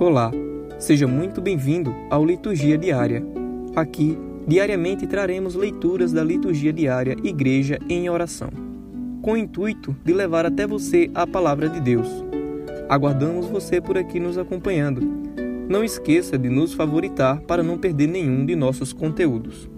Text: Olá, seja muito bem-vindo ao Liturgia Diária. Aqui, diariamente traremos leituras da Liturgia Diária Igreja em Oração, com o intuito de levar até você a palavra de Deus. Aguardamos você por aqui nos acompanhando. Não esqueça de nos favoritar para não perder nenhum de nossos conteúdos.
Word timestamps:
Olá, 0.00 0.30
seja 0.78 1.06
muito 1.06 1.42
bem-vindo 1.42 1.94
ao 2.08 2.24
Liturgia 2.24 2.78
Diária. 2.78 3.22
Aqui, 3.76 4.16
diariamente 4.48 5.06
traremos 5.06 5.54
leituras 5.54 6.10
da 6.10 6.24
Liturgia 6.24 6.72
Diária 6.72 7.14
Igreja 7.22 7.78
em 7.86 8.08
Oração, 8.08 8.48
com 9.20 9.32
o 9.32 9.36
intuito 9.36 9.94
de 10.02 10.14
levar 10.14 10.46
até 10.46 10.66
você 10.66 11.10
a 11.14 11.26
palavra 11.26 11.68
de 11.68 11.82
Deus. 11.82 12.08
Aguardamos 12.88 13.44
você 13.44 13.78
por 13.78 13.98
aqui 13.98 14.18
nos 14.18 14.38
acompanhando. 14.38 15.02
Não 15.68 15.84
esqueça 15.84 16.38
de 16.38 16.48
nos 16.48 16.72
favoritar 16.72 17.38
para 17.42 17.62
não 17.62 17.76
perder 17.76 18.06
nenhum 18.06 18.46
de 18.46 18.56
nossos 18.56 18.94
conteúdos. 18.94 19.68